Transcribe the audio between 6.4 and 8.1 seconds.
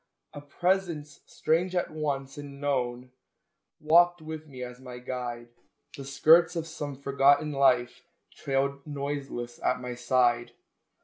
of some forgotten life